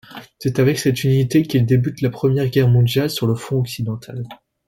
C'est 0.39 0.57
avec 0.57 0.79
cette 0.79 1.03
unité 1.03 1.43
qu'il 1.43 1.67
débute 1.67 2.01
la 2.01 2.09
Première 2.09 2.49
Guerre 2.49 2.69
mondiale 2.69 3.11
sur 3.11 3.27
le 3.27 3.35
front 3.35 3.59
occidental. 3.59 4.23